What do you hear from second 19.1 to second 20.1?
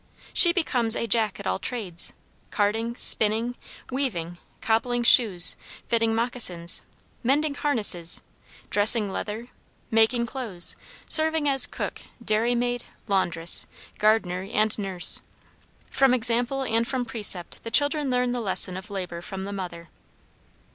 from the mother.